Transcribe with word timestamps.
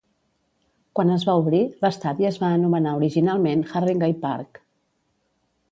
Quan 0.99 1.11
es 1.15 1.25
va 1.29 1.35
obrir, 1.41 1.59
l'estadi 1.85 2.29
es 2.31 2.41
va 2.45 2.49
anomenar 2.59 2.97
originalment 3.01 3.63
Harringay 3.81 4.21
Park. 4.27 4.61